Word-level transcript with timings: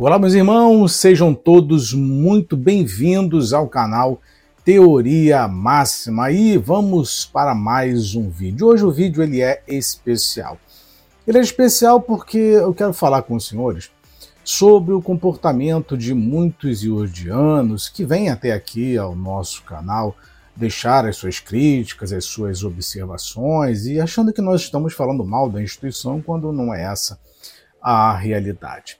Olá, 0.00 0.16
meus 0.16 0.32
irmãos, 0.32 0.92
sejam 0.92 1.34
todos 1.34 1.92
muito 1.92 2.56
bem-vindos 2.56 3.52
ao 3.52 3.66
canal 3.66 4.22
Teoria 4.64 5.48
Máxima 5.48 6.30
e 6.30 6.56
vamos 6.56 7.26
para 7.26 7.52
mais 7.52 8.14
um 8.14 8.30
vídeo. 8.30 8.68
Hoje 8.68 8.84
o 8.84 8.92
vídeo 8.92 9.24
ele 9.24 9.42
é 9.42 9.60
especial. 9.66 10.56
Ele 11.26 11.38
é 11.38 11.40
especial 11.40 12.00
porque 12.00 12.38
eu 12.38 12.72
quero 12.72 12.92
falar 12.92 13.22
com 13.22 13.34
os 13.34 13.48
senhores 13.48 13.90
sobre 14.44 14.94
o 14.94 15.02
comportamento 15.02 15.98
de 15.98 16.14
muitos 16.14 16.84
iordianos 16.84 17.88
que 17.88 18.04
vêm 18.04 18.28
até 18.28 18.52
aqui 18.52 18.96
ao 18.96 19.16
nosso 19.16 19.64
canal 19.64 20.16
deixar 20.54 21.06
as 21.06 21.16
suas 21.16 21.40
críticas, 21.40 22.12
as 22.12 22.24
suas 22.24 22.62
observações 22.62 23.84
e 23.84 23.98
achando 23.98 24.32
que 24.32 24.40
nós 24.40 24.60
estamos 24.60 24.94
falando 24.94 25.24
mal 25.24 25.50
da 25.50 25.60
instituição 25.60 26.22
quando 26.22 26.52
não 26.52 26.72
é 26.72 26.84
essa 26.84 27.18
a 27.82 28.16
realidade. 28.16 28.96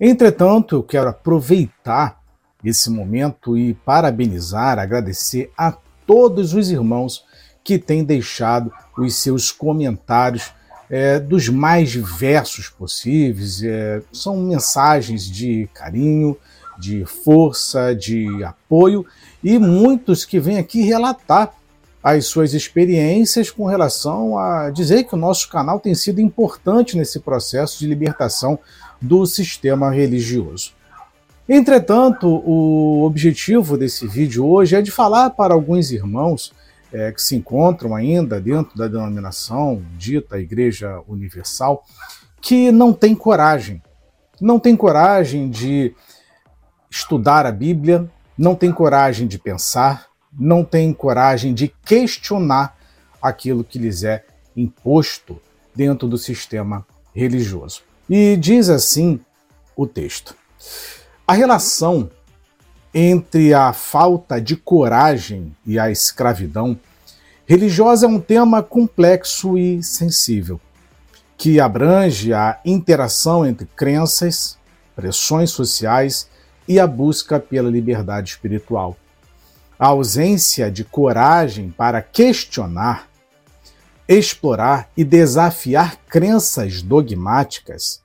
Entretanto, 0.00 0.76
eu 0.76 0.82
quero 0.82 1.08
aproveitar 1.08 2.20
esse 2.64 2.88
momento 2.88 3.56
e 3.56 3.74
parabenizar, 3.74 4.78
agradecer 4.78 5.50
a 5.56 5.72
todos 6.06 6.54
os 6.54 6.70
irmãos 6.70 7.24
que 7.64 7.78
têm 7.78 8.04
deixado 8.04 8.72
os 8.96 9.14
seus 9.16 9.50
comentários 9.50 10.52
é, 10.88 11.18
dos 11.18 11.48
mais 11.48 11.90
diversos 11.90 12.68
possíveis. 12.68 13.62
É, 13.62 14.00
são 14.12 14.36
mensagens 14.36 15.24
de 15.24 15.68
carinho, 15.74 16.36
de 16.78 17.04
força, 17.04 17.94
de 17.94 18.44
apoio 18.44 19.04
e 19.42 19.58
muitos 19.58 20.24
que 20.24 20.38
vêm 20.38 20.58
aqui 20.58 20.80
relatar 20.82 21.52
as 22.02 22.26
suas 22.26 22.54
experiências 22.54 23.50
com 23.50 23.66
relação 23.66 24.38
a 24.38 24.70
dizer 24.70 25.04
que 25.04 25.14
o 25.14 25.18
nosso 25.18 25.48
canal 25.48 25.80
tem 25.80 25.94
sido 25.94 26.20
importante 26.20 26.96
nesse 26.96 27.18
processo 27.18 27.80
de 27.80 27.88
libertação 27.88 28.58
do 29.00 29.26
sistema 29.26 29.90
religioso. 29.90 30.72
Entretanto, 31.48 32.28
o 32.28 33.04
objetivo 33.04 33.78
desse 33.78 34.06
vídeo 34.06 34.46
hoje 34.46 34.76
é 34.76 34.82
de 34.82 34.90
falar 34.90 35.30
para 35.30 35.54
alguns 35.54 35.90
irmãos 35.90 36.52
é, 36.92 37.10
que 37.12 37.22
se 37.22 37.36
encontram 37.36 37.94
ainda 37.94 38.40
dentro 38.40 38.76
da 38.76 38.86
denominação 38.86 39.82
dita 39.96 40.38
Igreja 40.38 41.02
Universal 41.06 41.84
que 42.40 42.70
não 42.70 42.92
têm 42.92 43.14
coragem, 43.14 43.82
não 44.40 44.58
têm 44.58 44.76
coragem 44.76 45.50
de 45.50 45.94
estudar 46.90 47.46
a 47.46 47.52
Bíblia, 47.52 48.08
não 48.36 48.54
têm 48.54 48.70
coragem 48.70 49.26
de 49.26 49.38
pensar, 49.38 50.06
não 50.38 50.64
têm 50.64 50.92
coragem 50.92 51.52
de 51.52 51.68
questionar 51.84 52.76
aquilo 53.20 53.64
que 53.64 53.78
lhes 53.78 54.04
é 54.04 54.24
imposto 54.56 55.40
dentro 55.74 56.06
do 56.06 56.16
sistema 56.16 56.86
religioso. 57.14 57.87
E 58.08 58.36
diz 58.36 58.70
assim 58.70 59.20
o 59.76 59.86
texto: 59.86 60.34
a 61.26 61.34
relação 61.34 62.10
entre 62.92 63.52
a 63.52 63.72
falta 63.72 64.40
de 64.40 64.56
coragem 64.56 65.54
e 65.66 65.78
a 65.78 65.90
escravidão 65.90 66.78
religiosa 67.46 68.06
é 68.06 68.08
um 68.08 68.20
tema 68.20 68.62
complexo 68.62 69.58
e 69.58 69.82
sensível, 69.82 70.60
que 71.36 71.60
abrange 71.60 72.32
a 72.32 72.58
interação 72.64 73.46
entre 73.46 73.66
crenças, 73.76 74.58
pressões 74.96 75.50
sociais 75.50 76.28
e 76.66 76.80
a 76.80 76.86
busca 76.86 77.38
pela 77.38 77.70
liberdade 77.70 78.30
espiritual. 78.30 78.96
A 79.78 79.88
ausência 79.88 80.70
de 80.70 80.82
coragem 80.82 81.70
para 81.70 82.02
questionar 82.02 83.07
explorar 84.08 84.90
e 84.96 85.04
desafiar 85.04 85.98
crenças 86.08 86.80
dogmáticas 86.80 88.02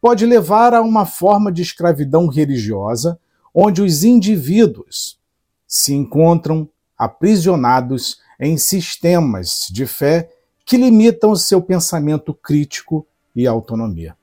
pode 0.00 0.26
levar 0.26 0.74
a 0.74 0.82
uma 0.82 1.06
forma 1.06 1.52
de 1.52 1.62
escravidão 1.62 2.26
religiosa 2.26 3.18
onde 3.54 3.80
os 3.80 4.02
indivíduos 4.02 5.16
se 5.66 5.94
encontram 5.94 6.68
aprisionados 6.98 8.18
em 8.40 8.58
sistemas 8.58 9.68
de 9.70 9.86
fé 9.86 10.28
que 10.66 10.76
limitam 10.76 11.36
seu 11.36 11.62
pensamento 11.62 12.34
crítico 12.34 13.06
e 13.34 13.46
autonomia. 13.46 14.16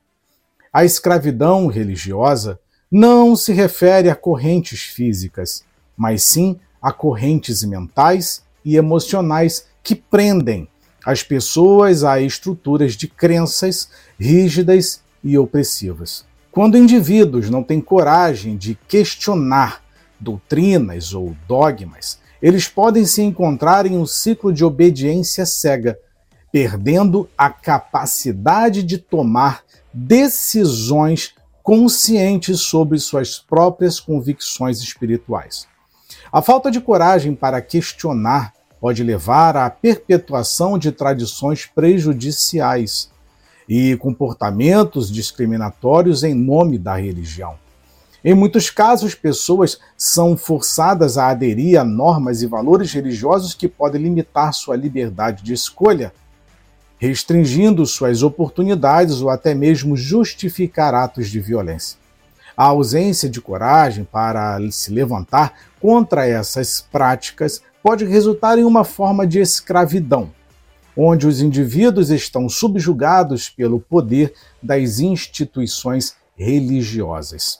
A 0.74 0.84
escravidão 0.84 1.68
religiosa 1.68 2.60
não 2.92 3.36
se 3.38 3.54
refere 3.54 4.10
a 4.10 4.16
correntes 4.16 4.82
físicas, 4.82 5.64
mas 5.96 6.24
sim 6.24 6.60
a 6.82 6.92
correntes 6.92 7.64
mentais 7.64 8.44
e 8.66 8.76
emocionais 8.76 9.68
que 9.82 9.96
prendem 9.96 10.68
as 11.06 11.24
pessoas 11.24 12.04
a 12.04 12.20
estruturas 12.20 12.94
de 12.94 13.08
crenças 13.08 13.90
rígidas 14.20 15.02
e 15.24 15.38
opressivas. 15.38 16.26
Quando 16.52 16.78
indivíduos 16.78 17.50
não 17.50 17.64
têm 17.64 17.80
coragem 17.80 18.58
de 18.58 18.78
questionar 18.88 19.82
doutrinas 20.20 21.14
ou 21.14 21.36
dogmas, 21.48 22.20
eles 22.42 22.68
podem 22.68 23.06
se 23.06 23.22
encontrar 23.22 23.86
em 23.86 23.98
um 23.98 24.06
ciclo 24.06 24.52
de 24.52 24.64
obediência 24.66 25.46
cega, 25.46 25.98
perdendo 26.52 27.30
a 27.38 27.50
capacidade 27.50 28.84
de 28.84 28.98
tomar 28.98 29.64
decisões 29.94 31.34
conscientes 31.64 32.62
sobre 32.62 32.98
suas 33.00 33.40
próprias 33.40 34.00
convicções 34.00 34.80
espirituais. 34.80 35.68
A 36.32 36.42
falta 36.42 36.72
de 36.72 36.82
coragem 36.82 37.36
para 37.36 37.62
questionar 37.62 38.54
pode 38.82 39.04
levar 39.04 39.56
à 39.56 39.70
perpetuação 39.70 40.76
de 40.76 40.92
tradições 40.92 41.68
prejudiciais 41.68 43.12
e 43.70 43.96
comportamentos 43.98 45.12
discriminatórios 45.12 46.24
em 46.24 46.34
nome 46.34 46.80
da 46.80 46.96
religião. 46.96 47.54
Em 48.26 48.34
muitos 48.34 48.72
casos, 48.72 49.14
pessoas 49.14 49.80
são 49.96 50.36
forçadas 50.36 51.16
a 51.18 51.28
aderir 51.28 51.80
a 51.80 51.84
normas 51.84 52.42
e 52.42 52.48
valores 52.48 52.92
religiosos 52.92 53.54
que 53.54 53.68
podem 53.68 54.02
limitar 54.02 54.52
sua 54.52 54.76
liberdade 54.76 55.44
de 55.44 55.54
escolha, 55.54 56.12
restringindo 56.98 57.86
suas 57.86 58.24
oportunidades 58.24 59.22
ou 59.22 59.30
até 59.30 59.54
mesmo 59.54 59.96
justificar 59.96 60.96
atos 60.96 61.30
de 61.30 61.40
violência. 61.40 62.00
A 62.58 62.66
ausência 62.66 63.30
de 63.30 63.40
coragem 63.40 64.04
para 64.04 64.60
se 64.72 64.92
levantar 64.92 65.54
contra 65.80 66.28
essas 66.28 66.82
práticas 66.92 67.62
pode 67.84 68.06
resultar 68.06 68.58
em 68.58 68.64
uma 68.64 68.84
forma 68.84 69.26
de 69.26 69.40
escravidão, 69.40 70.32
onde 70.96 71.28
os 71.28 71.42
indivíduos 71.42 72.10
estão 72.10 72.48
subjugados 72.48 73.50
pelo 73.50 73.80
poder 73.80 74.34
das 74.62 75.00
instituições 75.00 76.16
religiosas. 76.36 77.60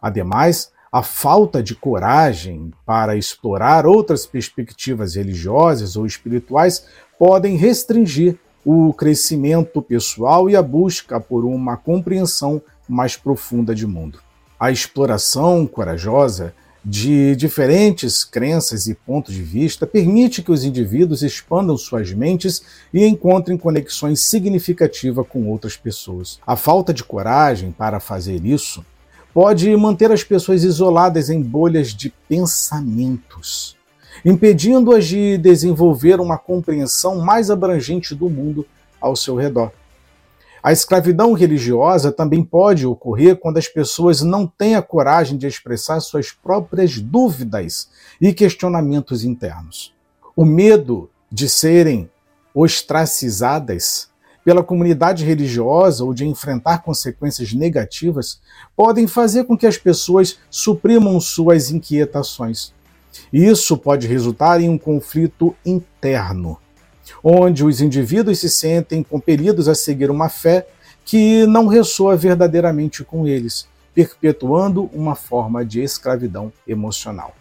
Ademais, 0.00 0.70
a 0.92 1.02
falta 1.02 1.62
de 1.62 1.74
coragem 1.74 2.72
para 2.84 3.16
explorar 3.16 3.86
outras 3.86 4.26
perspectivas 4.26 5.14
religiosas 5.14 5.96
ou 5.96 6.04
espirituais 6.04 6.84
podem 7.18 7.56
restringir 7.56 8.38
o 8.64 8.92
crescimento 8.92 9.80
pessoal 9.80 10.50
e 10.50 10.56
a 10.56 10.62
busca 10.62 11.20
por 11.20 11.44
uma 11.44 11.76
compreensão 11.76 12.60
mais 12.88 13.16
profunda 13.16 13.74
de 13.74 13.86
mundo. 13.86 14.20
A 14.58 14.70
exploração 14.70 15.66
corajosa 15.66 16.52
de 16.84 17.36
diferentes 17.36 18.24
crenças 18.24 18.86
e 18.86 18.94
pontos 18.94 19.34
de 19.34 19.42
vista 19.42 19.86
permite 19.86 20.42
que 20.42 20.50
os 20.50 20.64
indivíduos 20.64 21.22
expandam 21.22 21.76
suas 21.76 22.12
mentes 22.12 22.62
e 22.92 23.04
encontrem 23.04 23.58
conexões 23.58 24.20
significativas 24.20 25.26
com 25.28 25.46
outras 25.48 25.76
pessoas. 25.76 26.38
A 26.46 26.56
falta 26.56 26.94
de 26.94 27.04
coragem 27.04 27.70
para 27.70 28.00
fazer 28.00 28.44
isso 28.44 28.84
pode 29.32 29.74
manter 29.76 30.10
as 30.10 30.24
pessoas 30.24 30.64
isoladas 30.64 31.28
em 31.28 31.40
bolhas 31.40 31.94
de 31.94 32.12
pensamentos, 32.28 33.76
impedindo-as 34.24 35.06
de 35.06 35.38
desenvolver 35.38 36.18
uma 36.18 36.38
compreensão 36.38 37.20
mais 37.20 37.50
abrangente 37.50 38.14
do 38.14 38.28
mundo 38.28 38.66
ao 39.00 39.14
seu 39.14 39.36
redor. 39.36 39.70
A 40.62 40.72
escravidão 40.72 41.32
religiosa 41.32 42.12
também 42.12 42.44
pode 42.44 42.86
ocorrer 42.86 43.36
quando 43.36 43.56
as 43.56 43.66
pessoas 43.66 44.20
não 44.20 44.46
têm 44.46 44.74
a 44.74 44.82
coragem 44.82 45.38
de 45.38 45.46
expressar 45.46 46.00
suas 46.00 46.32
próprias 46.32 47.00
dúvidas 47.00 47.88
e 48.20 48.30
questionamentos 48.34 49.24
internos. 49.24 49.94
O 50.36 50.44
medo 50.44 51.08
de 51.32 51.48
serem 51.48 52.10
ostracizadas 52.54 54.10
pela 54.44 54.62
comunidade 54.62 55.24
religiosa 55.24 56.04
ou 56.04 56.12
de 56.12 56.26
enfrentar 56.26 56.82
consequências 56.82 57.54
negativas 57.54 58.38
podem 58.76 59.06
fazer 59.06 59.44
com 59.44 59.56
que 59.56 59.66
as 59.66 59.78
pessoas 59.78 60.38
suprimam 60.50 61.18
suas 61.20 61.70
inquietações. 61.70 62.74
Isso 63.32 63.78
pode 63.78 64.06
resultar 64.06 64.60
em 64.60 64.68
um 64.68 64.76
conflito 64.76 65.56
interno 65.64 66.58
onde 67.22 67.64
os 67.64 67.80
indivíduos 67.80 68.38
se 68.38 68.48
sentem 68.48 69.02
compelidos 69.02 69.68
a 69.68 69.74
seguir 69.74 70.10
uma 70.10 70.28
fé 70.28 70.66
que 71.04 71.46
não 71.46 71.66
ressoa 71.66 72.16
verdadeiramente 72.16 73.02
com 73.02 73.26
eles, 73.26 73.66
perpetuando 73.94 74.90
uma 74.92 75.14
forma 75.14 75.64
de 75.64 75.80
escravidão 75.80 76.52
emocional. 76.66 77.34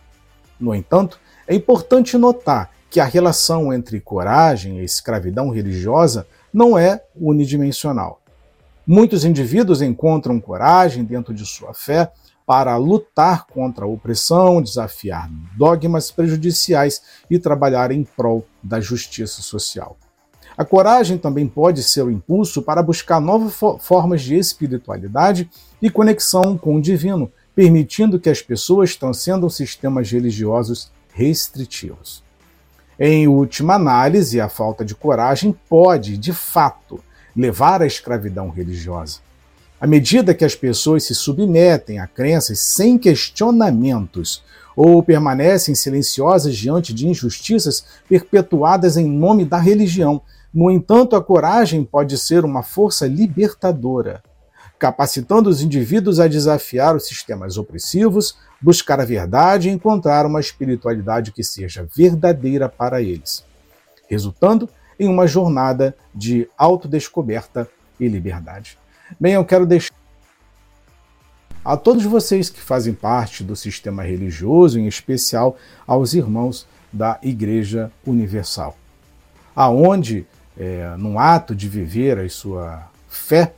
No 0.59 0.73
entanto, 0.73 1.19
é 1.47 1.55
importante 1.55 2.17
notar 2.17 2.71
que 2.89 2.99
a 2.99 3.05
relação 3.05 3.71
entre 3.71 3.99
coragem 3.99 4.79
e 4.79 4.83
escravidão 4.83 5.49
religiosa 5.49 6.25
não 6.53 6.77
é 6.77 7.03
unidimensional. 7.15 8.21
Muitos 8.85 9.23
indivíduos 9.23 9.81
encontram 9.81 10.39
coragem 10.39 11.03
dentro 11.03 11.31
de 11.33 11.45
sua 11.45 11.73
fé 11.73 12.11
para 12.49 12.75
lutar 12.77 13.45
contra 13.45 13.85
a 13.85 13.87
opressão, 13.87 14.59
desafiar 14.59 15.29
dogmas 15.55 16.09
prejudiciais 16.09 16.99
e 17.29 17.37
trabalhar 17.37 17.91
em 17.91 18.03
prol 18.03 18.43
da 18.63 18.81
justiça 18.81 19.43
social. 19.43 19.95
A 20.57 20.65
coragem 20.65 21.19
também 21.19 21.47
pode 21.47 21.83
ser 21.83 22.01
o 22.01 22.09
impulso 22.09 22.63
para 22.63 22.81
buscar 22.81 23.21
novas 23.21 23.53
formas 23.81 24.23
de 24.23 24.35
espiritualidade 24.35 25.47
e 25.79 25.91
conexão 25.91 26.57
com 26.57 26.77
o 26.77 26.81
divino, 26.81 27.31
permitindo 27.53 28.19
que 28.19 28.31
as 28.31 28.41
pessoas 28.41 28.95
transcendam 28.95 29.47
sistemas 29.47 30.11
religiosos 30.11 30.91
restritivos. 31.13 32.23
Em 32.99 33.27
última 33.27 33.75
análise, 33.75 34.41
a 34.41 34.49
falta 34.49 34.83
de 34.83 34.95
coragem 34.95 35.55
pode, 35.69 36.17
de 36.17 36.33
fato, 36.33 36.99
levar 37.35 37.83
à 37.83 37.85
escravidão 37.85 38.49
religiosa. 38.49 39.28
À 39.81 39.87
medida 39.87 40.33
que 40.33 40.43
as 40.43 40.55
pessoas 40.55 41.05
se 41.05 41.15
submetem 41.15 41.99
a 41.99 42.07
crenças 42.07 42.59
sem 42.59 42.97
questionamentos 42.97 44.43
ou 44.75 45.01
permanecem 45.01 45.73
silenciosas 45.73 46.57
diante 46.57 46.93
de 46.93 47.07
injustiças 47.07 47.85
perpetuadas 48.07 48.97
em 48.97 49.07
nome 49.07 49.45
da 49.45 49.57
religião, 49.57 50.21
no 50.53 50.69
entanto, 50.69 51.15
a 51.15 51.23
coragem 51.23 51.85
pode 51.85 52.17
ser 52.17 52.43
uma 52.43 52.61
força 52.61 53.07
libertadora, 53.07 54.21
capacitando 54.77 55.49
os 55.49 55.61
indivíduos 55.61 56.19
a 56.19 56.27
desafiar 56.27 56.95
os 56.95 57.07
sistemas 57.07 57.57
opressivos, 57.57 58.35
buscar 58.59 58.99
a 58.99 59.05
verdade 59.05 59.69
e 59.69 59.71
encontrar 59.71 60.25
uma 60.25 60.41
espiritualidade 60.41 61.31
que 61.31 61.43
seja 61.43 61.87
verdadeira 61.95 62.67
para 62.67 63.01
eles, 63.01 63.45
resultando 64.09 64.67
em 64.99 65.07
uma 65.07 65.25
jornada 65.25 65.95
de 66.13 66.49
autodescoberta 66.57 67.69
e 67.97 68.07
liberdade. 68.07 68.77
Bem, 69.17 69.33
eu 69.33 69.45
quero 69.45 69.65
deixar 69.65 69.93
a 71.63 71.75
todos 71.75 72.03
vocês 72.03 72.49
que 72.49 72.59
fazem 72.59 72.93
parte 72.93 73.43
do 73.43 73.55
sistema 73.55 74.03
religioso, 74.03 74.79
em 74.79 74.87
especial 74.87 75.57
aos 75.87 76.13
irmãos 76.13 76.67
da 76.91 77.17
Igreja 77.23 77.91
Universal, 78.05 78.77
aonde 79.55 80.27
é, 80.57 80.95
num 80.97 81.17
ato 81.17 81.55
de 81.55 81.67
viver 81.67 82.19
a 82.19 82.29
sua 82.29 82.87
fé, 83.07 83.53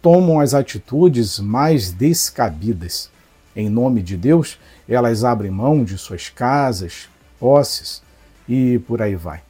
tomam 0.00 0.40
as 0.40 0.54
atitudes 0.54 1.38
mais 1.38 1.92
descabidas. 1.92 3.10
Em 3.54 3.68
nome 3.68 4.02
de 4.02 4.16
Deus, 4.16 4.58
elas 4.88 5.22
abrem 5.22 5.50
mão 5.50 5.84
de 5.84 5.98
suas 5.98 6.28
casas, 6.28 7.08
posses 7.38 8.02
e 8.48 8.78
por 8.80 9.02
aí 9.02 9.16
vai. 9.16 9.42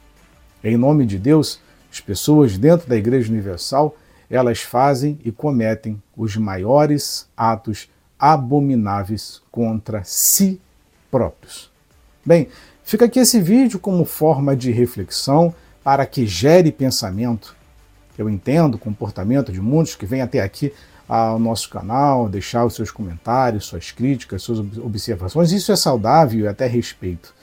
Em 0.63 0.77
nome 0.77 1.05
de 1.05 1.17
Deus, 1.17 1.59
as 1.91 1.99
pessoas 2.01 2.57
dentro 2.57 2.87
da 2.87 2.95
Igreja 2.95 3.31
Universal, 3.31 3.95
elas 4.29 4.61
fazem 4.61 5.19
e 5.23 5.31
cometem 5.31 6.01
os 6.15 6.35
maiores 6.35 7.27
atos 7.35 7.89
abomináveis 8.19 9.41
contra 9.51 10.03
si 10.03 10.59
próprios. 11.11 11.71
Bem, 12.25 12.47
fica 12.83 13.05
aqui 13.05 13.19
esse 13.19 13.39
vídeo 13.39 13.79
como 13.79 14.05
forma 14.05 14.55
de 14.55 14.71
reflexão 14.71 15.53
para 15.83 16.05
que 16.05 16.25
gere 16.25 16.71
pensamento. 16.71 17.55
Eu 18.17 18.29
entendo 18.29 18.75
o 18.75 18.79
comportamento 18.79 19.51
de 19.51 19.61
muitos 19.61 19.95
que 19.95 20.05
vêm 20.05 20.21
até 20.21 20.41
aqui 20.41 20.73
ao 21.07 21.37
nosso 21.37 21.69
canal, 21.69 22.27
deixar 22.27 22.65
os 22.65 22.73
seus 22.73 22.89
comentários, 22.89 23.65
suas 23.65 23.91
críticas, 23.91 24.41
suas 24.41 24.59
observações. 24.77 25.51
Isso 25.51 25.71
é 25.71 25.75
saudável 25.75 26.45
e 26.45 26.47
até 26.47 26.65
respeito. 26.65 27.35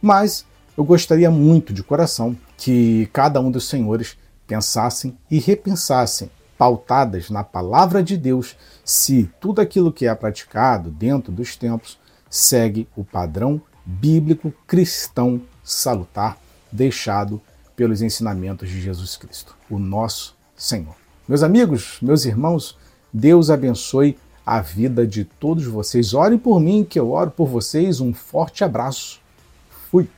Mas 0.00 0.46
eu 0.76 0.84
gostaria 0.84 1.30
muito 1.30 1.74
de 1.74 1.82
coração 1.82 2.34
que 2.56 3.08
cada 3.12 3.40
um 3.40 3.50
dos 3.50 3.68
senhores 3.68 4.16
pensassem 4.50 5.16
e 5.30 5.38
repensassem, 5.38 6.28
pautadas 6.58 7.30
na 7.30 7.44
palavra 7.44 8.02
de 8.02 8.16
Deus, 8.16 8.56
se 8.84 9.30
tudo 9.40 9.60
aquilo 9.60 9.92
que 9.92 10.08
é 10.08 10.14
praticado 10.14 10.90
dentro 10.90 11.30
dos 11.30 11.54
tempos 11.54 12.00
segue 12.28 12.88
o 12.96 13.04
padrão 13.04 13.62
bíblico 13.86 14.52
cristão 14.66 15.40
salutar 15.62 16.36
deixado 16.70 17.40
pelos 17.76 18.02
ensinamentos 18.02 18.68
de 18.68 18.80
Jesus 18.80 19.16
Cristo, 19.16 19.56
o 19.70 19.78
nosso 19.78 20.36
Senhor. 20.56 20.96
Meus 21.28 21.44
amigos, 21.44 21.98
meus 22.02 22.24
irmãos, 22.24 22.76
Deus 23.12 23.50
abençoe 23.50 24.18
a 24.44 24.60
vida 24.60 25.06
de 25.06 25.24
todos 25.24 25.64
vocês. 25.64 26.12
Orem 26.12 26.36
por 26.36 26.58
mim, 26.58 26.84
que 26.84 26.98
eu 26.98 27.12
oro 27.12 27.30
por 27.30 27.46
vocês. 27.46 28.00
Um 28.00 28.12
forte 28.12 28.64
abraço. 28.64 29.20
Fui. 29.90 30.08